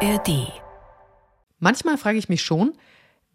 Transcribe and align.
ARD. 0.00 0.52
Manchmal 1.58 1.96
frage 1.96 2.18
ich 2.18 2.28
mich 2.28 2.42
schon, 2.42 2.74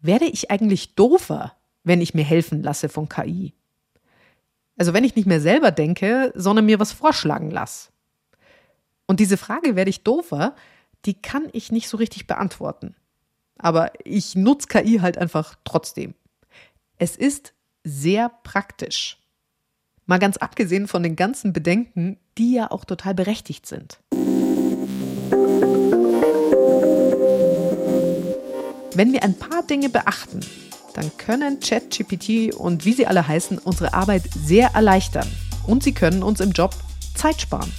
werde 0.00 0.26
ich 0.26 0.52
eigentlich 0.52 0.94
doofer, 0.94 1.56
wenn 1.82 2.00
ich 2.00 2.14
mir 2.14 2.22
helfen 2.22 2.62
lasse 2.62 2.88
von 2.88 3.08
KI? 3.08 3.52
Also 4.76 4.92
wenn 4.92 5.02
ich 5.02 5.16
nicht 5.16 5.26
mehr 5.26 5.40
selber 5.40 5.72
denke, 5.72 6.32
sondern 6.36 6.66
mir 6.66 6.78
was 6.78 6.92
vorschlagen 6.92 7.50
lasse. 7.50 7.90
Und 9.06 9.18
diese 9.18 9.36
Frage, 9.36 9.74
werde 9.74 9.90
ich 9.90 10.04
doofer, 10.04 10.54
die 11.04 11.20
kann 11.20 11.48
ich 11.52 11.72
nicht 11.72 11.88
so 11.88 11.96
richtig 11.96 12.28
beantworten. 12.28 12.94
Aber 13.58 13.90
ich 14.04 14.36
nutze 14.36 14.68
KI 14.68 14.98
halt 15.00 15.18
einfach 15.18 15.56
trotzdem. 15.64 16.14
Es 16.96 17.16
ist 17.16 17.54
sehr 17.82 18.28
praktisch. 18.44 19.18
Mal 20.06 20.20
ganz 20.20 20.36
abgesehen 20.36 20.86
von 20.86 21.02
den 21.02 21.16
ganzen 21.16 21.52
Bedenken, 21.52 22.18
die 22.38 22.54
ja 22.54 22.70
auch 22.70 22.84
total 22.84 23.14
berechtigt 23.14 23.66
sind. 23.66 23.98
Wenn 28.94 29.12
wir 29.12 29.22
ein 29.22 29.34
paar 29.34 29.62
Dinge 29.62 29.88
beachten, 29.88 30.40
dann 30.94 31.10
können 31.16 31.60
ChatGPT 31.60 32.54
und 32.54 32.84
wie 32.84 32.92
sie 32.92 33.06
alle 33.06 33.26
heißen 33.26 33.56
unsere 33.58 33.94
Arbeit 33.94 34.24
sehr 34.44 34.70
erleichtern 34.74 35.26
und 35.66 35.82
sie 35.82 35.92
können 35.92 36.22
uns 36.22 36.40
im 36.40 36.52
Job 36.52 36.74
Zeit 37.14 37.40
sparen. 37.40 37.72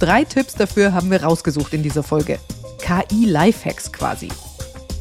Drei 0.00 0.24
Tipps 0.24 0.54
dafür 0.54 0.92
haben 0.92 1.10
wir 1.10 1.22
rausgesucht 1.22 1.72
in 1.72 1.84
dieser 1.84 2.02
Folge. 2.02 2.40
KI-Lifehacks 2.78 3.92
quasi. 3.92 4.28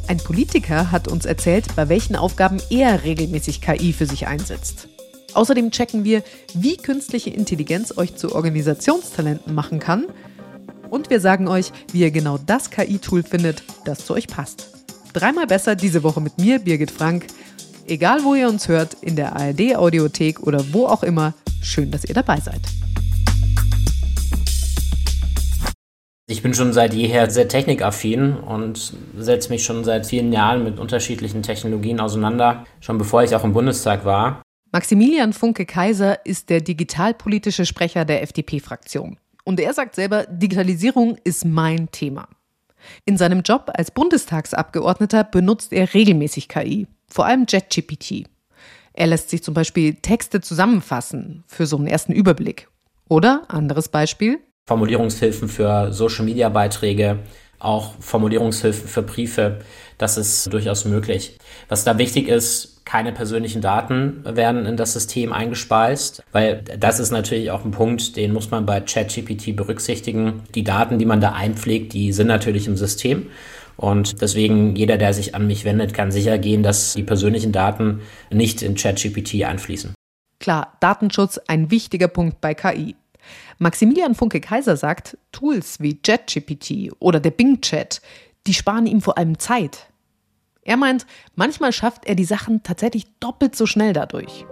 Ein 0.08 0.18
Politiker 0.18 0.92
hat 0.92 1.08
uns 1.08 1.26
erzählt, 1.26 1.76
bei 1.76 1.90
welchen 1.90 2.16
Aufgaben 2.16 2.62
er 2.70 3.04
regelmäßig 3.04 3.62
KI 3.62 3.94
für 3.94 4.06
sich 4.06 4.28
einsetzt. 4.28 4.88
Außerdem 5.34 5.72
checken 5.72 6.04
wir, 6.04 6.24
wie 6.54 6.78
künstliche 6.78 7.30
Intelligenz 7.32 7.98
euch 7.98 8.16
zu 8.16 8.36
Organisationstalenten 8.36 9.54
machen 9.56 9.80
kann. 9.80 10.08
Und 10.90 11.10
wir 11.10 11.22
sagen 11.22 11.48
euch, 11.48 11.72
wie 11.92 12.02
ihr 12.02 12.12
genau 12.12 12.38
das 12.38 12.70
KI-Tool 12.70 13.24
findet, 13.24 13.64
das 13.86 14.06
zu 14.06 14.14
euch 14.14 14.28
passt. 14.28 14.79
Dreimal 15.14 15.48
besser 15.48 15.76
diese 15.76 16.04
Woche 16.04 16.22
mit 16.22 16.38
mir, 16.38 16.60
Birgit 16.60 16.92
Frank. 16.92 17.26
Egal, 17.88 18.24
wo 18.24 18.36
ihr 18.36 18.48
uns 18.48 18.68
hört, 18.68 18.94
in 19.02 19.16
der 19.16 19.36
ARD-Audiothek 19.36 20.42
oder 20.42 20.64
wo 20.72 20.86
auch 20.86 21.02
immer, 21.02 21.34
schön, 21.62 21.90
dass 21.90 22.06
ihr 22.06 22.14
dabei 22.14 22.40
seid. 22.40 22.62
Ich 26.28 26.44
bin 26.44 26.54
schon 26.54 26.74
seit 26.74 26.94
jeher 26.94 27.32
sehr 27.32 27.48
technikaffin 27.48 28.36
und 28.36 28.94
setze 29.18 29.50
mich 29.50 29.64
schon 29.64 29.84
seit 29.84 30.06
vielen 30.06 30.32
Jahren 30.32 30.64
mit 30.64 30.78
unterschiedlichen 30.78 31.42
Technologien 31.42 32.00
auseinander, 32.00 32.66
schon 32.80 33.00
bevor 33.00 33.24
ich 33.24 33.36
auch 33.36 33.44
im 33.44 33.54
Bundestag 33.54 34.06
war. 34.06 34.44
Maximilian 34.72 35.34
Funke-Kaiser 35.34 36.24
ist 36.28 36.52
der 36.52 36.62
digitalpolitische 36.62 37.66
Sprecher 37.66 38.06
der 38.06 38.22
FDP-Fraktion. 38.22 39.18
Und 39.44 39.60
er 39.60 39.74
sagt 39.74 39.96
selber, 39.96 40.28
Digitalisierung 40.28 41.18
ist 41.24 41.46
mein 41.46 41.90
Thema. 41.90 42.28
In 43.06 43.18
seinem 43.18 43.42
Job 43.42 43.72
als 43.74 43.92
Bundestagsabgeordneter 43.92 45.24
benutzt 45.24 45.74
er 45.74 45.94
regelmäßig 45.94 46.48
KI, 46.48 46.88
vor 47.08 47.26
allem 47.26 47.46
JetGPT. 47.48 48.26
Er 48.94 49.08
lässt 49.08 49.30
sich 49.30 49.44
zum 49.44 49.54
Beispiel 49.54 49.96
Texte 49.96 50.42
zusammenfassen 50.42 51.44
für 51.48 51.66
so 51.66 51.78
einen 51.78 51.88
ersten 51.88 52.12
Überblick. 52.12 52.68
Oder, 53.08 53.44
anderes 53.48 53.90
Beispiel, 53.90 54.40
Formulierungshilfen 54.68 55.48
für 55.48 55.92
Social-Media-Beiträge, 55.92 57.20
auch 57.60 57.94
Formulierungshilfen 58.00 58.88
für 58.88 59.02
Briefe. 59.02 59.60
Das 59.98 60.18
ist 60.18 60.52
durchaus 60.52 60.86
möglich. 60.86 61.38
Was 61.68 61.84
da 61.84 61.98
wichtig 61.98 62.28
ist, 62.28 62.86
keine 62.86 63.12
persönlichen 63.12 63.62
Daten 63.62 64.24
werden 64.26 64.66
in 64.66 64.76
das 64.76 64.94
System 64.94 65.32
eingespeist, 65.32 66.24
weil 66.32 66.64
das 66.80 67.00
ist 67.00 67.12
natürlich 67.12 67.52
auch 67.52 67.64
ein 67.64 67.72
Punkt, 67.72 68.16
den 68.16 68.34
muss 68.34 68.50
man 68.50 68.66
bei 68.66 68.82
ChatGPT 68.82 69.56
berücksichtigen. 69.56 70.42
Die 70.56 70.64
Daten, 70.64 70.98
die 70.98 71.06
man 71.06 71.22
da 71.22 71.34
einpflegt, 71.34 71.94
die 71.94 72.12
sind 72.14 72.28
natürlich 72.28 72.66
im 72.66 72.78
System. 72.78 73.28
Und 73.78 74.22
deswegen, 74.22 74.76
jeder, 74.76 74.98
der 74.98 75.14
sich 75.14 75.36
an 75.36 75.48
mich 75.48 75.66
wendet, 75.66 75.94
kann 75.94 76.12
sicher 76.12 76.38
gehen, 76.38 76.64
dass 76.64 76.94
die 76.96 77.04
persönlichen 77.04 77.52
Daten 77.52 78.02
nicht 78.32 78.62
in 78.62 78.76
ChatGPT 78.76 79.44
einfließen. 79.46 79.94
Klar, 80.40 80.78
Datenschutz 80.80 81.40
ein 81.48 81.70
wichtiger 81.70 82.08
Punkt 82.08 82.42
bei 82.42 82.54
KI. 82.54 82.96
Maximilian 83.58 84.16
Funke-Kaiser 84.16 84.78
sagt, 84.78 85.18
Tools 85.32 85.80
wie 85.80 86.00
JetGPT 86.06 86.94
oder 87.00 87.20
der 87.20 87.32
Bing-Chat, 87.32 88.02
die 88.48 88.54
sparen 88.54 88.88
ihm 88.88 89.02
vor 89.02 89.18
allem 89.18 89.40
Zeit. 89.40 89.88
Er 90.64 90.78
meint, 90.78 91.06
manchmal 91.36 91.74
schafft 91.74 92.06
er 92.06 92.16
die 92.16 92.26
Sachen 92.26 92.64
tatsächlich 92.64 93.06
doppelt 93.20 93.56
so 93.56 93.66
schnell 93.66 93.94
dadurch. 93.94 94.46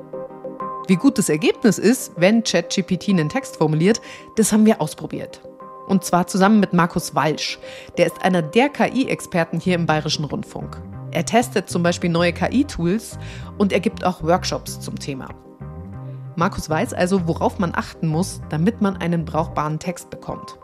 Wie 0.88 0.96
gut 0.96 1.18
das 1.18 1.30
Ergebnis 1.30 1.78
ist, 1.78 2.14
wenn 2.16 2.44
ChatGPT 2.44 3.10
einen 3.10 3.30
Text 3.30 3.58
formuliert, 3.58 4.02
das 4.38 4.52
haben 4.52 4.66
wir 4.66 4.82
ausprobiert. 4.82 5.42
Und 5.88 6.04
zwar 6.04 6.28
zusammen 6.28 6.60
mit 6.60 6.74
Markus 6.74 7.14
Walsch. 7.14 7.60
Der 7.98 8.08
ist 8.08 8.22
einer 8.22 8.42
der 8.42 8.70
KI-Experten 8.70 9.60
hier 9.60 9.76
im 9.76 9.86
Bayerischen 9.86 10.26
Rundfunk. 10.26 10.82
Er 11.12 11.26
testet 11.26 11.70
zum 11.70 11.84
Beispiel 11.84 12.10
neue 12.10 12.34
KI-Tools 12.34 13.18
und 13.58 13.72
er 13.72 13.80
gibt 13.80 14.04
auch 14.04 14.24
Workshops 14.24 14.80
zum 14.80 15.00
Thema. 15.00 15.47
Markus 16.38 16.70
weiß 16.70 16.94
also, 16.94 17.28
worauf 17.28 17.58
man 17.58 17.74
achten 17.74 18.08
muss, 18.08 18.42
damit 18.50 18.80
man 18.80 18.96
einen 18.96 19.26
brauchbaren 19.26 19.80
Text 19.80 20.12
bekommt. 20.12 20.60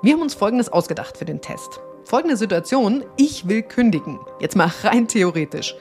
Wir 0.00 0.12
haben 0.12 0.22
uns 0.22 0.34
Folgendes 0.34 0.68
ausgedacht 0.68 1.16
für 1.16 1.24
den 1.24 1.40
Test. 1.40 1.80
Folgende 2.04 2.36
Situation, 2.36 3.04
ich 3.16 3.48
will 3.48 3.62
kündigen. 3.62 4.20
Jetzt 4.38 4.54
mal 4.54 4.70
rein 4.84 5.08
theoretisch. 5.08 5.74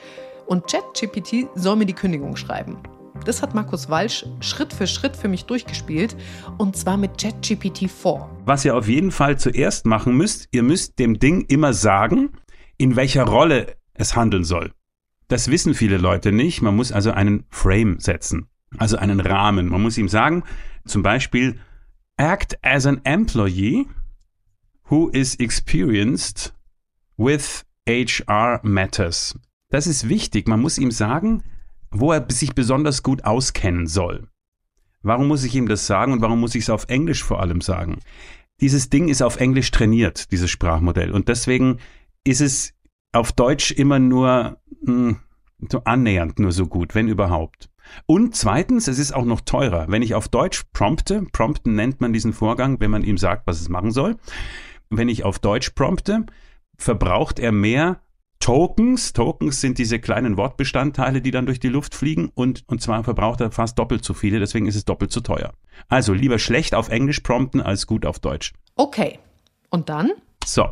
Und 0.48 0.66
ChatGPT 0.66 1.50
soll 1.54 1.76
mir 1.76 1.86
die 1.86 1.94
Kündigung 1.94 2.36
schreiben. 2.36 2.78
Das 3.24 3.44
hat 3.44 3.54
Markus 3.54 3.92
Walsch 3.92 4.26
Schritt 4.40 4.74
für 4.74 4.88
Schritt 4.88 5.16
für 5.16 5.28
mich 5.28 5.46
durchgespielt 5.46 6.18
und 6.58 6.76
zwar 6.76 6.98
mit 6.98 7.22
ChatGPT 7.22 7.92
4. 7.92 8.28
Was 8.46 8.66
ihr 8.66 8.76
auf 8.76 8.88
jeden 8.88 9.12
Fall 9.12 9.38
zuerst 9.38 9.86
machen 9.86 10.18
müsst, 10.18 10.48
ihr 10.52 10.64
müsst 10.64 10.98
dem 10.98 11.20
Ding 11.20 11.42
immer 11.42 11.74
sagen, 11.74 12.32
in 12.80 12.96
welcher 12.96 13.26
Rolle 13.26 13.76
es 13.94 14.16
handeln 14.16 14.46
soll. 14.46 14.72
Das 15.28 15.52
wissen 15.52 15.76
viele 15.76 15.98
Leute 15.98 16.32
nicht. 16.32 16.64
Man 16.64 16.76
muss 16.76 16.92
also 16.92 17.12
einen 17.12 17.46
Frame 17.52 18.00
setzen, 18.00 18.48
also 18.78 18.98
einen 18.98 19.20
Rahmen. 19.20 19.70
Man 19.70 19.82
muss 19.82 19.98
ihm 19.98 20.10
sagen, 20.10 20.44
zum 20.86 21.04
Beispiel, 21.04 21.60
act 22.18 22.58
as 22.64 22.86
an 22.86 23.02
employee 23.04 23.88
who 24.90 25.10
is 25.10 25.36
experienced 25.36 26.54
with 27.18 27.66
HR 27.88 28.60
matters. 28.64 29.38
Das 29.70 29.88
ist 29.88 30.10
wichtig. 30.10 30.48
Man 30.48 30.62
muss 30.62 30.78
ihm 30.78 30.92
sagen, 30.92 31.44
wo 31.92 32.12
er 32.12 32.26
sich 32.30 32.54
besonders 32.54 33.04
gut 33.04 33.24
auskennen 33.26 33.88
soll. 33.88 34.28
Warum 35.02 35.28
muss 35.28 35.44
ich 35.44 35.56
ihm 35.56 35.68
das 35.68 35.88
sagen 35.88 36.14
und 36.14 36.22
warum 36.22 36.40
muss 36.40 36.56
ich 36.56 36.64
es 36.64 36.70
auf 36.70 36.88
Englisch 36.90 37.24
vor 37.24 37.40
allem 37.40 37.62
sagen? 37.62 38.00
Dieses 38.60 38.90
Ding 38.90 39.08
ist 39.08 39.24
auf 39.24 39.38
Englisch 39.38 39.72
trainiert, 39.72 40.32
dieses 40.32 40.52
Sprachmodell. 40.52 41.12
Und 41.12 41.28
deswegen 41.28 41.80
ist 42.24 42.42
es 42.42 42.74
auf 43.12 43.32
Deutsch 43.32 43.72
immer 43.72 43.98
nur 43.98 44.60
mh, 44.84 44.86
hm, 44.86 45.20
so 45.72 45.84
annähernd 45.84 46.40
nur 46.40 46.52
so 46.52 46.68
gut, 46.68 46.96
wenn 46.96 47.08
überhaupt. 47.08 47.71
Und 48.06 48.36
zweitens, 48.36 48.88
es 48.88 49.00
ist 49.00 49.14
auch 49.14 49.26
noch 49.26 49.42
teurer. 49.42 49.86
Wenn 49.90 50.02
ich 50.02 50.16
auf 50.16 50.28
Deutsch 50.28 50.64
prompte, 50.74 51.26
prompten 51.32 51.76
nennt 51.76 52.02
man 52.02 52.14
diesen 52.14 52.34
Vorgang, 52.34 52.80
wenn 52.80 52.92
man 52.92 53.04
ihm 53.04 53.18
sagt, 53.18 53.48
was 53.48 53.62
es 53.62 53.70
machen 53.70 53.92
soll. 53.92 54.18
Wenn 54.90 55.10
ich 55.10 55.24
auf 55.24 55.40
Deutsch 55.40 55.72
prompte, 55.72 56.26
verbraucht 56.78 57.40
er 57.40 57.52
mehr 57.52 58.02
Tokens. 58.40 59.14
Tokens 59.14 59.62
sind 59.62 59.78
diese 59.78 60.00
kleinen 60.00 60.36
Wortbestandteile, 60.36 61.22
die 61.22 61.32
dann 61.32 61.46
durch 61.46 61.60
die 61.60 61.70
Luft 61.70 61.96
fliegen 61.96 62.32
und, 62.34 62.64
und 62.68 62.82
zwar 62.82 63.04
verbraucht 63.04 63.40
er 63.40 63.52
fast 63.52 63.80
doppelt 63.80 64.04
so 64.04 64.14
viele, 64.14 64.40
deswegen 64.40 64.66
ist 64.66 64.76
es 64.76 64.84
doppelt 64.84 65.12
so 65.12 65.22
teuer. 65.22 65.54
Also 65.88 66.14
lieber 66.14 66.40
schlecht 66.40 66.76
auf 66.76 66.90
Englisch 66.90 67.22
prompten 67.22 67.62
als 67.62 67.88
gut 67.88 68.06
auf 68.06 68.20
Deutsch. 68.20 68.54
Okay. 68.76 69.20
Und 69.70 69.90
dann? 69.90 70.12
So. 70.44 70.70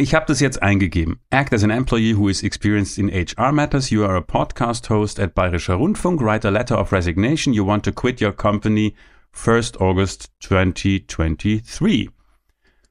Ich 0.00 0.14
habe 0.14 0.24
das 0.24 0.40
jetzt 0.40 0.62
eingegeben. 0.62 1.20
Act 1.28 1.52
as 1.52 1.62
an 1.62 1.68
employee 1.68 2.16
who 2.16 2.30
is 2.30 2.42
experienced 2.42 2.96
in 2.96 3.10
HR 3.10 3.52
matters. 3.52 3.90
You 3.90 4.02
are 4.02 4.16
a 4.16 4.22
podcast 4.22 4.88
host 4.88 5.20
at 5.20 5.34
Bayerischer 5.34 5.74
Rundfunk. 5.74 6.22
Write 6.22 6.46
a 6.46 6.50
letter 6.50 6.78
of 6.78 6.90
resignation. 6.90 7.52
You 7.52 7.66
want 7.66 7.84
to 7.84 7.92
quit 7.92 8.18
your 8.18 8.32
company 8.32 8.94
1st 9.34 9.78
August 9.78 10.30
2023. 10.40 12.08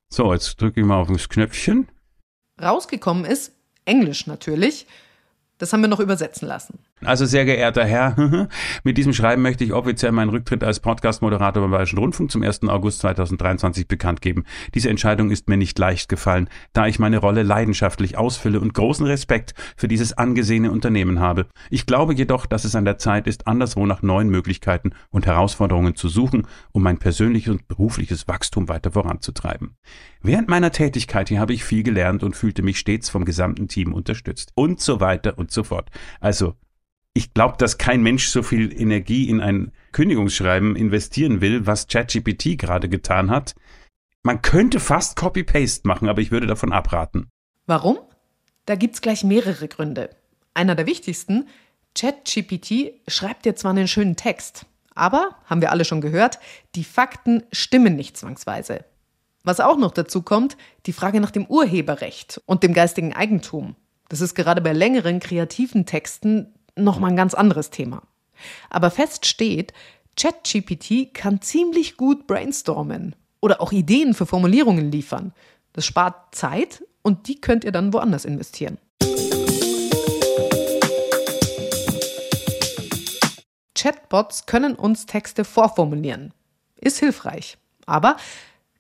So, 0.08 0.32
jetzt 0.32 0.62
drücke 0.62 0.82
ich 0.82 0.86
mal 0.86 0.98
auf 0.98 1.08
das 1.08 1.28
Knöpfchen. 1.28 1.88
Rausgekommen 2.62 3.26
ist, 3.26 3.54
Englisch 3.86 4.28
natürlich. 4.28 4.86
Das 5.58 5.74
haben 5.74 5.82
wir 5.82 5.88
noch 5.88 6.00
übersetzen 6.00 6.48
lassen. 6.48 6.78
Also 7.02 7.26
sehr 7.26 7.46
geehrter 7.46 7.86
Herr, 7.86 8.50
mit 8.84 8.98
diesem 8.98 9.14
Schreiben 9.14 9.42
möchte 9.42 9.64
ich 9.64 9.72
offiziell 9.72 10.12
meinen 10.12 10.30
Rücktritt 10.30 10.66
als 10.66 10.82
Podcast-Moderator 10.82 11.64
beim 11.64 11.72
Bayerischen 11.72 11.98
Rundfunk 11.98 12.30
zum 12.30 12.44
1. 12.44 12.64
August 12.64 13.00
2023 13.00 13.88
bekannt 13.88 14.22
geben. 14.22 14.44
Diese 14.74 14.90
Entscheidung 14.90 15.32
ist 15.32 15.48
mir 15.48 15.56
nicht 15.56 15.80
leicht 15.80 16.10
gefallen, 16.10 16.50
da 16.74 16.88
ich 16.88 17.00
meine 17.00 17.20
Rolle 17.20 17.44
leidenschaftlich 17.44 18.18
ausfülle 18.18 18.60
und 18.60 18.74
großen 18.74 19.06
Respekt 19.06 19.54
für 19.78 19.88
dieses 19.88 20.18
angesehene 20.18 20.72
Unternehmen 20.72 21.22
habe. 21.22 21.48
Ich 21.70 21.86
glaube 21.86 22.14
jedoch, 22.14 22.46
dass 22.46 22.66
es 22.66 22.76
an 22.76 22.84
der 22.84 22.98
Zeit 22.98 23.28
ist, 23.28 23.48
anderswo 23.48 23.86
nach 23.86 24.02
neuen 24.02 24.28
Möglichkeiten 24.28 24.92
und 25.10 25.26
Herausforderungen 25.26 25.96
zu 25.96 26.10
suchen, 26.10 26.48
um 26.74 26.84
mein 26.84 26.98
persönliches 26.98 27.54
und 27.54 27.68
berufliches 27.70 28.28
Wachstum 28.28 28.68
weiter 28.68 28.92
voranzutreiben. 28.92 29.78
Während 30.22 30.50
meiner 30.50 30.74
Tätigkeit 30.74 31.30
hier 31.30 31.40
habe 31.40 31.54
ich 31.54 31.64
viel 31.64 31.84
gelernt 31.84 32.24
und 32.24 32.36
fühlte 32.36 32.62
mich 32.62 32.78
stets 32.78 33.10
vom 33.10 33.24
gesamten 33.24 33.70
Team 33.70 33.94
unterstützt 33.94 34.52
und 34.56 34.82
so 34.82 35.00
weiter 35.00 35.38
und 35.38 35.50
so 35.52 35.64
fort. 35.64 35.90
Also 36.20 36.56
ich 37.20 37.34
glaube, 37.34 37.58
dass 37.58 37.78
kein 37.78 38.02
Mensch 38.02 38.30
so 38.30 38.44
viel 38.44 38.72
Energie 38.72 39.28
in 39.28 39.42
ein 39.42 39.74
Kündigungsschreiben 39.92 40.78
investieren 40.78 41.42
will, 41.42 41.68
was 41.68 41.88
ChatGPT 41.88 42.58
gerade 42.58 42.88
getan 42.88 43.30
hat. 43.30 43.56
Man 44.24 44.42
könnte 44.42 44.80
fast 44.80 45.18
Copy-Paste 45.18 45.86
machen, 45.86 46.08
aber 46.08 46.22
ich 46.22 46.32
würde 46.32 46.48
davon 46.48 46.72
abraten. 46.72 47.28
Warum? 47.68 48.00
Da 48.66 48.76
gibt's 48.76 49.02
gleich 49.02 49.26
mehrere 49.26 49.68
Gründe. 49.68 50.12
Einer 50.54 50.76
der 50.76 50.86
wichtigsten, 50.86 51.50
ChatGPT 51.94 52.94
schreibt 53.10 53.44
dir 53.44 53.58
zwar 53.58 53.72
einen 53.72 53.90
schönen 53.90 54.16
Text, 54.16 54.66
aber, 54.96 55.36
haben 55.46 55.60
wir 55.60 55.72
alle 55.72 55.84
schon 55.84 56.00
gehört, 56.00 56.40
die 56.76 56.86
Fakten 56.86 57.44
stimmen 57.52 57.98
nicht 57.98 58.16
zwangsweise. 58.16 58.86
Was 59.44 59.60
auch 59.60 59.78
noch 59.78 59.92
dazu 59.92 60.22
kommt, 60.22 60.56
die 60.86 60.94
Frage 60.94 61.20
nach 61.20 61.32
dem 61.32 61.46
Urheberrecht 61.48 62.42
und 62.46 62.64
dem 62.64 62.74
geistigen 62.74 63.12
Eigentum. 63.12 63.76
Das 64.08 64.22
ist 64.22 64.36
gerade 64.36 64.62
bei 64.62 64.72
längeren 64.72 65.20
kreativen 65.20 65.86
Texten 65.86 66.54
nochmal 66.84 67.12
ein 67.12 67.18
ganz 67.18 67.34
anderes 67.34 67.70
Thema. 67.70 68.04
Aber 68.70 68.92
fest 68.92 69.26
steht, 69.26 69.74
ChatGPT 70.16 71.14
kann 71.14 71.42
ziemlich 71.42 71.98
gut 71.98 72.28
brainstormen 72.28 73.16
oder 73.42 73.62
auch 73.62 73.72
Ideen 73.72 74.14
für 74.14 74.26
Formulierungen 74.26 74.92
liefern. 74.92 75.34
Das 75.74 75.86
spart 75.86 76.36
Zeit 76.36 76.84
und 77.02 77.28
die 77.28 77.40
könnt 77.40 77.64
ihr 77.64 77.72
dann 77.72 77.94
woanders 77.94 78.26
investieren. 78.26 78.78
Chatbots 83.76 84.46
können 84.46 84.76
uns 84.76 85.06
Texte 85.06 85.46
vorformulieren. 85.46 86.34
Ist 86.76 87.00
hilfreich. 87.00 87.58
Aber 87.86 88.18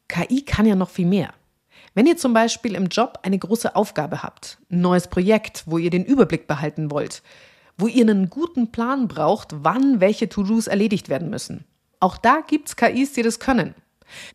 KI 0.09 0.43
kann 0.43 0.65
ja 0.65 0.75
noch 0.75 0.89
viel 0.89 1.05
mehr. 1.05 1.33
Wenn 1.93 2.05
ihr 2.05 2.17
zum 2.17 2.33
Beispiel 2.33 2.75
im 2.75 2.87
Job 2.87 3.19
eine 3.23 3.39
große 3.39 3.75
Aufgabe 3.75 4.23
habt, 4.23 4.57
ein 4.69 4.81
neues 4.81 5.07
Projekt, 5.07 5.63
wo 5.65 5.77
ihr 5.77 5.89
den 5.89 6.03
Überblick 6.03 6.47
behalten 6.47 6.91
wollt, 6.91 7.23
wo 7.79 7.87
ihr 7.87 8.03
einen 8.03 8.29
guten 8.29 8.71
Plan 8.71 9.07
braucht, 9.07 9.49
wann 9.63 9.99
welche 9.99 10.29
To-Dos 10.29 10.67
erledigt 10.67 11.09
werden 11.09 11.29
müssen. 11.29 11.63
Auch 11.99 12.17
da 12.17 12.41
gibt's 12.45 12.75
KIs, 12.75 13.13
die 13.13 13.23
das 13.23 13.39
können. 13.39 13.73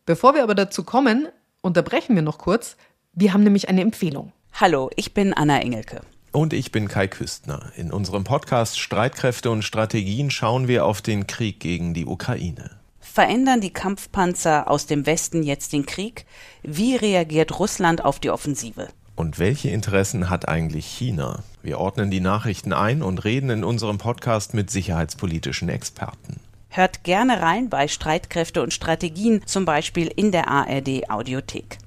Bevor 0.05 0.33
wir 0.33 0.43
aber 0.43 0.55
dazu 0.55 0.83
kommen, 0.83 1.27
unterbrechen 1.61 2.15
wir 2.15 2.23
noch 2.23 2.39
kurz. 2.39 2.75
Wir 3.13 3.33
haben 3.33 3.43
nämlich 3.43 3.69
eine 3.69 3.81
Empfehlung. 3.81 4.31
Hallo, 4.53 4.89
ich 4.95 5.13
bin 5.13 5.33
Anna 5.33 5.59
Engelke. 5.59 6.01
Und 6.31 6.53
ich 6.53 6.71
bin 6.71 6.87
Kai 6.87 7.07
Küstner. 7.07 7.71
In 7.75 7.91
unserem 7.91 8.23
Podcast 8.23 8.79
Streitkräfte 8.79 9.51
und 9.51 9.63
Strategien 9.63 10.31
schauen 10.31 10.67
wir 10.67 10.85
auf 10.85 11.01
den 11.01 11.27
Krieg 11.27 11.59
gegen 11.59 11.93
die 11.93 12.05
Ukraine. 12.05 12.71
Verändern 12.99 13.61
die 13.61 13.71
Kampfpanzer 13.71 14.69
aus 14.69 14.87
dem 14.87 15.05
Westen 15.05 15.43
jetzt 15.43 15.71
den 15.71 15.85
Krieg? 15.85 16.25
Wie 16.63 16.95
reagiert 16.95 17.59
Russland 17.59 18.03
auf 18.03 18.19
die 18.19 18.31
Offensive? 18.31 18.89
Und 19.15 19.39
welche 19.39 19.69
Interessen 19.69 20.29
hat 20.29 20.49
eigentlich 20.49 20.85
China? 20.85 21.43
Wir 21.65 21.79
ordnen 21.79 22.11
die 22.11 22.19
Nachrichten 22.19 22.73
ein 22.73 23.01
und 23.01 23.23
reden 23.23 23.49
in 23.49 23.63
unserem 23.63 23.97
Podcast 23.97 24.53
mit 24.53 24.69
sicherheitspolitischen 24.69 25.67
Experten. 25.67 26.39
Hört 26.69 27.03
gerne 27.03 27.41
rein 27.41 27.71
bei 27.71 27.87
Streitkräfte 27.87 28.61
und 28.61 28.71
Strategien, 28.71 29.41
zum 29.47 29.65
Beispiel 29.65 30.05
in 30.15 30.31
der 30.31 30.47
ARD 30.47 31.09
Audiothek. 31.09 31.79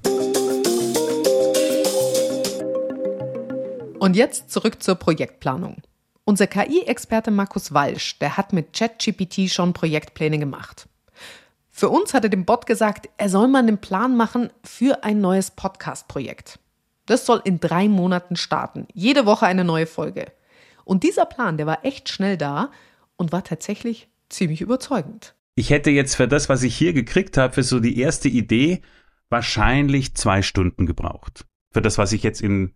Und 4.00 4.16
jetzt 4.16 4.50
zurück 4.50 4.82
zur 4.82 4.96
Projektplanung. 4.96 5.76
Unser 6.24 6.48
KI-Experte 6.48 7.30
Markus 7.30 7.72
Walsch, 7.72 8.18
der 8.18 8.36
hat 8.36 8.52
mit 8.52 8.72
ChatGPT 8.72 9.48
schon 9.48 9.74
Projektpläne 9.74 10.40
gemacht. 10.40 10.88
Für 11.70 11.88
uns 11.88 12.14
hat 12.14 12.24
er 12.24 12.30
dem 12.30 12.44
Bot 12.44 12.66
gesagt, 12.66 13.08
er 13.16 13.28
soll 13.28 13.46
mal 13.46 13.60
einen 13.60 13.78
Plan 13.78 14.16
machen 14.16 14.50
für 14.64 15.04
ein 15.04 15.20
neues 15.20 15.52
Podcast-Projekt. 15.52 16.58
Das 17.08 17.24
soll 17.24 17.40
in 17.44 17.58
drei 17.58 17.88
Monaten 17.88 18.36
starten. 18.36 18.86
Jede 18.92 19.24
Woche 19.24 19.46
eine 19.46 19.64
neue 19.64 19.86
Folge. 19.86 20.26
Und 20.84 21.04
dieser 21.04 21.24
Plan, 21.24 21.56
der 21.56 21.66
war 21.66 21.84
echt 21.84 22.10
schnell 22.10 22.36
da 22.36 22.70
und 23.16 23.32
war 23.32 23.42
tatsächlich 23.42 24.08
ziemlich 24.28 24.60
überzeugend. 24.60 25.34
Ich 25.54 25.70
hätte 25.70 25.90
jetzt 25.90 26.16
für 26.16 26.28
das, 26.28 26.50
was 26.50 26.62
ich 26.62 26.76
hier 26.76 26.92
gekriegt 26.92 27.38
habe, 27.38 27.54
für 27.54 27.62
so 27.62 27.80
die 27.80 27.98
erste 27.98 28.28
Idee, 28.28 28.82
wahrscheinlich 29.30 30.14
zwei 30.14 30.42
Stunden 30.42 30.84
gebraucht. 30.84 31.46
Für 31.72 31.80
das, 31.80 31.96
was 31.96 32.12
ich 32.12 32.22
jetzt 32.22 32.42
in, 32.42 32.74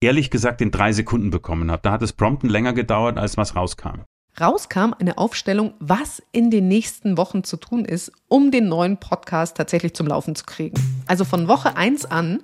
ehrlich 0.00 0.30
gesagt, 0.30 0.60
in 0.60 0.70
drei 0.70 0.92
Sekunden 0.92 1.30
bekommen 1.30 1.70
habe. 1.72 1.82
Da 1.82 1.90
hat 1.90 2.02
es 2.02 2.12
Prompten 2.12 2.48
länger 2.48 2.74
gedauert, 2.74 3.18
als 3.18 3.36
was 3.36 3.56
rauskam. 3.56 4.04
Rauskam 4.40 4.94
eine 4.98 5.18
Aufstellung, 5.18 5.74
was 5.80 6.22
in 6.30 6.50
den 6.50 6.68
nächsten 6.68 7.18
Wochen 7.18 7.42
zu 7.42 7.56
tun 7.56 7.84
ist, 7.84 8.12
um 8.28 8.52
den 8.52 8.68
neuen 8.68 8.98
Podcast 8.98 9.56
tatsächlich 9.56 9.94
zum 9.94 10.06
Laufen 10.06 10.36
zu 10.36 10.44
kriegen. 10.44 10.76
Also 11.06 11.24
von 11.24 11.48
Woche 11.48 11.76
1 11.76 12.06
an 12.06 12.40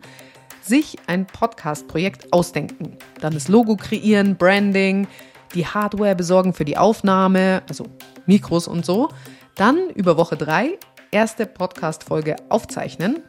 sich 0.60 0.96
ein 1.06 1.26
Podcast-Projekt 1.26 2.32
ausdenken. 2.32 2.96
Dann 3.20 3.34
das 3.34 3.48
Logo 3.48 3.76
kreieren, 3.76 4.36
Branding, 4.36 5.06
die 5.54 5.66
Hardware 5.66 6.14
besorgen 6.14 6.52
für 6.52 6.64
die 6.64 6.76
Aufnahme, 6.76 7.62
also 7.68 7.86
Mikros 8.26 8.68
und 8.68 8.84
so. 8.86 9.08
Dann 9.56 9.90
über 9.90 10.16
Woche 10.16 10.36
3 10.36 10.78
erste 11.10 11.46
Podcast-Folge 11.46 12.36
aufzeichnen. 12.48 13.22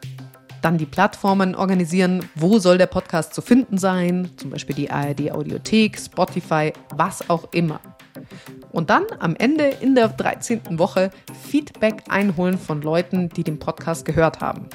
Dann 0.61 0.77
die 0.77 0.85
Plattformen 0.85 1.55
organisieren, 1.55 2.29
wo 2.35 2.59
soll 2.59 2.77
der 2.77 2.85
Podcast 2.85 3.33
zu 3.33 3.41
finden 3.41 3.79
sein, 3.79 4.29
zum 4.37 4.51
Beispiel 4.51 4.75
die 4.75 4.91
ARD 4.91 5.31
Audiothek, 5.31 5.97
Spotify, 5.97 6.71
was 6.95 7.27
auch 7.29 7.51
immer. 7.51 7.79
Und 8.71 8.91
dann 8.91 9.05
am 9.19 9.35
Ende 9.35 9.65
in 9.81 9.95
der 9.95 10.09
13. 10.09 10.77
Woche 10.77 11.09
Feedback 11.49 12.03
einholen 12.09 12.59
von 12.59 12.81
Leuten, 12.81 13.29
die 13.29 13.43
den 13.43 13.57
Podcast 13.57 14.05
gehört 14.05 14.39
haben. 14.39 14.67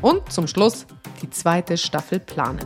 Und 0.00 0.30
zum 0.30 0.46
Schluss 0.46 0.86
die 1.22 1.30
zweite 1.30 1.76
Staffel 1.76 2.20
planen. 2.20 2.64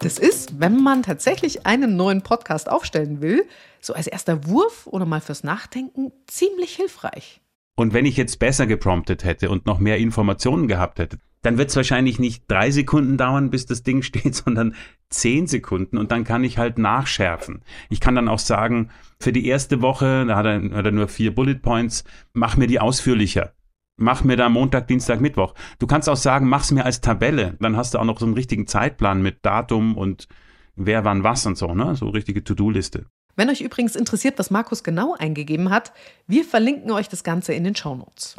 Das 0.00 0.18
ist, 0.18 0.60
wenn 0.60 0.82
man 0.82 1.02
tatsächlich 1.02 1.64
einen 1.64 1.96
neuen 1.96 2.20
Podcast 2.20 2.70
aufstellen 2.70 3.22
will, 3.22 3.46
so 3.80 3.94
als 3.94 4.06
erster 4.06 4.46
Wurf 4.46 4.86
oder 4.86 5.06
mal 5.06 5.22
fürs 5.22 5.44
Nachdenken 5.44 6.12
ziemlich 6.26 6.76
hilfreich. 6.76 7.40
Und 7.76 7.94
wenn 7.94 8.04
ich 8.04 8.16
jetzt 8.16 8.38
besser 8.38 8.66
gepromptet 8.66 9.24
hätte 9.24 9.48
und 9.48 9.64
noch 9.64 9.78
mehr 9.78 9.98
Informationen 9.98 10.68
gehabt 10.68 10.98
hätte, 10.98 11.18
dann 11.40 11.58
wird 11.58 11.70
es 11.70 11.76
wahrscheinlich 11.76 12.18
nicht 12.18 12.44
drei 12.48 12.70
Sekunden 12.70 13.16
dauern, 13.16 13.50
bis 13.50 13.64
das 13.64 13.82
Ding 13.82 14.02
steht, 14.02 14.34
sondern 14.34 14.74
zehn 15.08 15.46
Sekunden 15.46 15.96
und 15.96 16.12
dann 16.12 16.24
kann 16.24 16.44
ich 16.44 16.58
halt 16.58 16.76
nachschärfen. 16.76 17.62
Ich 17.88 18.00
kann 18.00 18.14
dann 18.14 18.28
auch 18.28 18.38
sagen, 18.38 18.90
für 19.18 19.32
die 19.32 19.46
erste 19.46 19.80
Woche, 19.80 20.26
da 20.26 20.36
hat 20.36 20.46
er, 20.46 20.62
hat 20.76 20.84
er 20.84 20.92
nur 20.92 21.08
vier 21.08 21.34
Bullet 21.34 21.56
Points, 21.56 22.04
mach 22.34 22.56
mir 22.56 22.66
die 22.66 22.80
ausführlicher 22.80 23.54
mach 23.96 24.24
mir 24.24 24.36
da 24.36 24.48
Montag, 24.48 24.88
Dienstag, 24.88 25.20
Mittwoch. 25.20 25.54
Du 25.78 25.86
kannst 25.86 26.08
auch 26.08 26.16
sagen, 26.16 26.48
mach's 26.48 26.70
mir 26.70 26.84
als 26.84 27.00
Tabelle. 27.00 27.56
Dann 27.60 27.76
hast 27.76 27.94
du 27.94 27.98
auch 27.98 28.04
noch 28.04 28.18
so 28.18 28.26
einen 28.26 28.34
richtigen 28.34 28.66
Zeitplan 28.66 29.22
mit 29.22 29.44
Datum 29.44 29.96
und 29.96 30.28
wer 30.76 31.04
wann 31.04 31.22
was 31.22 31.46
und 31.46 31.56
so, 31.56 31.74
ne? 31.74 31.94
So 31.94 32.08
richtige 32.08 32.42
To-Do-Liste. 32.42 33.06
Wenn 33.36 33.50
euch 33.50 33.60
übrigens 33.60 33.96
interessiert, 33.96 34.38
was 34.38 34.50
Markus 34.50 34.84
genau 34.84 35.14
eingegeben 35.18 35.70
hat, 35.70 35.92
wir 36.26 36.44
verlinken 36.44 36.90
euch 36.92 37.08
das 37.08 37.24
Ganze 37.24 37.52
in 37.52 37.64
den 37.64 37.74
Shownotes. 37.74 38.36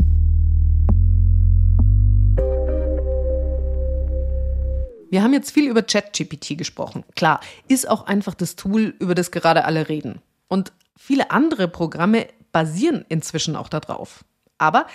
Wir 5.12 5.22
haben 5.22 5.34
jetzt 5.34 5.52
viel 5.52 5.70
über 5.70 5.82
ChatGPT 5.82 6.58
gesprochen. 6.58 7.04
Klar, 7.16 7.40
ist 7.68 7.90
auch 7.90 8.06
einfach 8.06 8.34
das 8.34 8.56
Tool, 8.56 8.96
über 9.00 9.16
das 9.16 9.32
gerade 9.32 9.64
alle 9.64 9.88
reden. 9.88 10.22
Und 10.48 10.74
viele 10.98 11.32
andere 11.32 11.68
Programme 11.68 12.28
basieren 12.52 13.06
inzwischen 13.08 13.56
auch 13.56 13.70
darauf. 13.70 14.26
Aber 14.58 14.88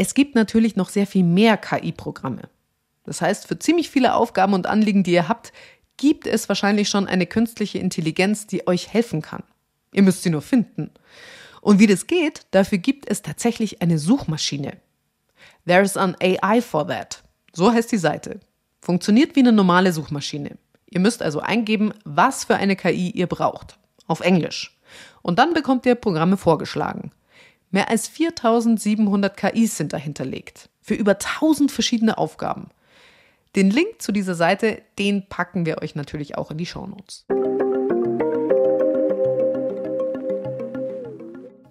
es 0.00 0.14
gibt 0.14 0.34
natürlich 0.34 0.76
noch 0.76 0.88
sehr 0.88 1.06
viel 1.06 1.24
mehr 1.24 1.58
KI-Programme. 1.58 2.48
Das 3.04 3.20
heißt, 3.20 3.46
für 3.46 3.58
ziemlich 3.58 3.90
viele 3.90 4.14
Aufgaben 4.14 4.54
und 4.54 4.66
Anliegen, 4.66 5.02
die 5.02 5.12
ihr 5.12 5.28
habt, 5.28 5.52
gibt 5.98 6.26
es 6.26 6.48
wahrscheinlich 6.48 6.88
schon 6.88 7.06
eine 7.06 7.26
künstliche 7.26 7.80
Intelligenz, 7.80 8.46
die 8.46 8.66
euch 8.66 8.94
helfen 8.94 9.20
kann. 9.20 9.42
Ihr 9.92 10.02
müsst 10.02 10.22
sie 10.22 10.30
nur 10.30 10.40
finden. 10.40 10.90
Und 11.60 11.80
wie 11.80 11.86
das 11.86 12.06
geht, 12.06 12.46
dafür 12.52 12.78
gibt 12.78 13.10
es 13.10 13.20
tatsächlich 13.20 13.82
eine 13.82 13.98
Suchmaschine. 13.98 14.78
There's 15.66 15.98
an 15.98 16.16
AI 16.18 16.62
for 16.62 16.88
that. 16.88 17.22
So 17.52 17.70
heißt 17.70 17.92
die 17.92 17.98
Seite. 17.98 18.40
Funktioniert 18.80 19.36
wie 19.36 19.40
eine 19.40 19.52
normale 19.52 19.92
Suchmaschine. 19.92 20.56
Ihr 20.86 21.00
müsst 21.00 21.20
also 21.20 21.40
eingeben, 21.40 21.92
was 22.06 22.44
für 22.44 22.56
eine 22.56 22.74
KI 22.74 23.10
ihr 23.10 23.26
braucht. 23.26 23.78
Auf 24.06 24.20
Englisch. 24.20 24.80
Und 25.20 25.38
dann 25.38 25.52
bekommt 25.52 25.84
ihr 25.84 25.94
Programme 25.94 26.38
vorgeschlagen. 26.38 27.10
Mehr 27.70 27.88
als 27.88 28.08
4700 28.08 29.36
KIs 29.36 29.76
sind 29.76 29.92
dahinterlegt. 29.92 30.68
Für 30.82 30.94
über 30.94 31.12
1000 31.12 31.70
verschiedene 31.70 32.18
Aufgaben. 32.18 32.70
Den 33.54 33.70
Link 33.70 34.02
zu 34.02 34.10
dieser 34.10 34.34
Seite, 34.34 34.82
den 34.98 35.28
packen 35.28 35.66
wir 35.66 35.80
euch 35.80 35.94
natürlich 35.94 36.36
auch 36.36 36.50
in 36.50 36.58
die 36.58 36.66
Shownotes. 36.66 37.26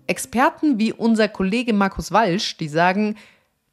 Experten 0.08 0.80
wie 0.80 0.94
unser 0.94 1.28
Kollege 1.28 1.74
Markus 1.74 2.12
Walsch, 2.12 2.58
die 2.58 2.70
sagen, 2.70 3.16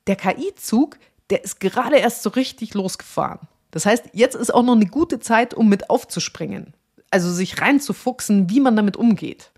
der 0.06 0.16
KI-Zug, 0.16 0.98
der 1.30 1.44
ist 1.44 1.60
gerade 1.60 1.96
erst 1.96 2.22
so 2.22 2.30
richtig 2.30 2.74
losgefahren. 2.74 3.48
Das 3.70 3.86
heißt, 3.86 4.10
jetzt 4.12 4.34
ist 4.34 4.52
auch 4.52 4.62
noch 4.62 4.74
eine 4.74 4.86
gute 4.86 5.20
Zeit, 5.20 5.54
um 5.54 5.68
mit 5.68 5.90
aufzuspringen. 5.90 6.74
Also 7.10 7.32
sich 7.32 7.60
reinzufuchsen, 7.60 8.50
wie 8.50 8.60
man 8.60 8.76
damit 8.76 8.96
umgeht. 8.96 9.52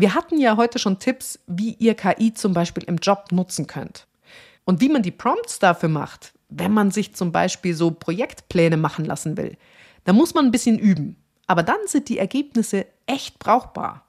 Wir 0.00 0.14
hatten 0.14 0.38
ja 0.38 0.56
heute 0.56 0.78
schon 0.78 0.98
Tipps, 0.98 1.38
wie 1.46 1.74
ihr 1.74 1.94
KI 1.94 2.32
zum 2.32 2.54
Beispiel 2.54 2.84
im 2.84 2.96
Job 2.96 3.26
nutzen 3.32 3.66
könnt. 3.66 4.06
Und 4.64 4.80
wie 4.80 4.88
man 4.88 5.02
die 5.02 5.10
Prompts 5.10 5.58
dafür 5.58 5.90
macht, 5.90 6.32
wenn 6.48 6.72
man 6.72 6.90
sich 6.90 7.14
zum 7.14 7.32
Beispiel 7.32 7.74
so 7.74 7.90
Projektpläne 7.90 8.78
machen 8.78 9.04
lassen 9.04 9.36
will. 9.36 9.58
Da 10.04 10.14
muss 10.14 10.32
man 10.32 10.46
ein 10.46 10.52
bisschen 10.52 10.78
üben. 10.78 11.16
Aber 11.46 11.62
dann 11.62 11.76
sind 11.84 12.08
die 12.08 12.16
Ergebnisse 12.16 12.86
echt 13.04 13.38
brauchbar. 13.38 14.06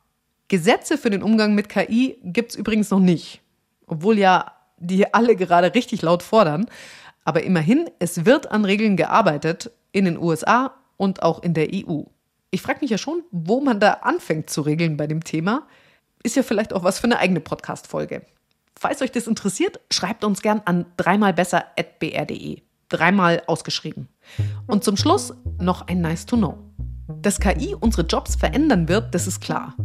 Gesetze 0.47 0.97
für 0.97 1.09
den 1.09 1.23
Umgang 1.23 1.55
mit 1.55 1.67
KI 1.67 2.19
gibt 2.23 2.51
es 2.51 2.55
übrigens 2.55 2.89
noch 2.89 3.01
nicht. 3.01 3.41
Obwohl 3.85 4.17
ja 4.17 4.53
die 4.77 5.13
alle 5.13 5.35
gerade 5.35 5.75
richtig 5.75 6.03
laut 6.03 6.23
fordern. 6.23 6.67
Aber 7.25 7.43
immerhin, 7.43 7.89
es 7.99 8.23
wird 8.23 8.49
an 8.49 8.63
Regeln 8.63 8.95
gearbeitet 8.95 9.71
in 9.91 10.05
den 10.05 10.17
USA 10.17 10.73
und 10.95 11.21
auch 11.21 11.43
in 11.43 11.53
der 11.53 11.67
EU. 11.73 12.03
Ich 12.49 12.61
frage 12.61 12.79
mich 12.79 12.91
ja 12.91 12.97
schon, 12.97 13.23
wo 13.31 13.59
man 13.59 13.81
da 13.81 13.91
anfängt 14.03 14.49
zu 14.49 14.61
regeln 14.61 14.95
bei 14.95 15.07
dem 15.07 15.25
Thema. 15.25 15.67
Ist 16.23 16.35
ja 16.35 16.43
vielleicht 16.43 16.73
auch 16.73 16.83
was 16.83 16.99
für 16.99 17.05
eine 17.05 17.19
eigene 17.19 17.39
Podcast-Folge. 17.39 18.25
Falls 18.79 19.01
euch 19.01 19.11
das 19.11 19.27
interessiert, 19.27 19.79
schreibt 19.91 20.23
uns 20.23 20.41
gern 20.41 20.61
an 20.65 20.85
dreimalbesser.br.de. 20.97 22.61
Dreimal 22.89 23.43
ausgeschrieben. 23.47 24.07
Und 24.67 24.83
zum 24.83 24.97
Schluss 24.97 25.33
noch 25.59 25.87
ein 25.87 26.01
Nice 26.01 26.25
to 26.25 26.37
Know. 26.37 26.57
Dass 27.21 27.39
KI 27.39 27.75
unsere 27.79 28.07
Jobs 28.07 28.35
verändern 28.35 28.87
wird, 28.87 29.13
das 29.13 29.27
ist 29.27 29.41
klar. 29.41 29.75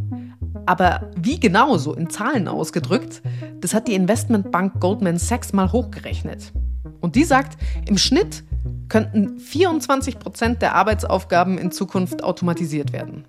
Aber 0.65 1.11
wie 1.15 1.39
genau 1.39 1.77
so 1.77 1.93
in 1.93 2.09
Zahlen 2.09 2.47
ausgedrückt, 2.47 3.21
das 3.61 3.73
hat 3.73 3.87
die 3.87 3.95
Investmentbank 3.95 4.79
Goldman 4.79 5.17
Sachs 5.17 5.53
mal 5.53 5.71
hochgerechnet. 5.71 6.51
Und 6.99 7.15
die 7.15 7.23
sagt, 7.23 7.57
im 7.85 7.97
Schnitt 7.97 8.43
könnten 8.89 9.39
24 9.39 10.19
Prozent 10.19 10.61
der 10.61 10.75
Arbeitsaufgaben 10.75 11.57
in 11.57 11.71
Zukunft 11.71 12.23
automatisiert 12.23 12.93
werden. 12.93 13.25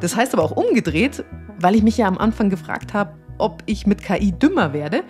Das 0.00 0.16
heißt 0.16 0.34
aber 0.34 0.42
auch 0.42 0.52
umgedreht, 0.52 1.24
weil 1.60 1.74
ich 1.74 1.82
mich 1.82 1.98
ja 1.98 2.06
am 2.06 2.18
Anfang 2.18 2.50
gefragt 2.50 2.94
habe, 2.94 3.14
ob 3.38 3.62
ich 3.66 3.86
mit 3.86 4.02
KI 4.02 4.32
dümmer 4.32 4.72
werde, 4.72 5.02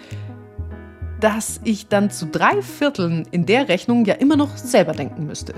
dass 1.21 1.61
ich 1.65 1.89
dann 1.89 2.11
zu 2.11 2.27
drei 2.27 2.63
Vierteln 2.63 3.27
in 3.31 3.47
der 3.47 3.69
Rechnung 3.69 4.05
ja 4.05 4.15
immer 4.15 4.37
noch 4.37 4.57
selber 4.57 4.93
denken 4.93 5.27
müsste. 5.27 5.55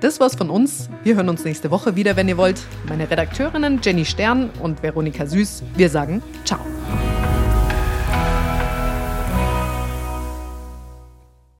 Das 0.00 0.18
war's 0.18 0.34
von 0.34 0.50
uns. 0.50 0.90
Wir 1.04 1.14
hören 1.14 1.28
uns 1.28 1.44
nächste 1.44 1.70
Woche 1.70 1.94
wieder, 1.94 2.16
wenn 2.16 2.28
ihr 2.28 2.36
wollt. 2.36 2.60
Meine 2.88 3.08
Redakteurinnen 3.08 3.80
Jenny 3.82 4.04
Stern 4.04 4.50
und 4.60 4.82
Veronika 4.82 5.26
Süß, 5.26 5.62
wir 5.76 5.88
sagen 5.88 6.22
Ciao. 6.44 6.60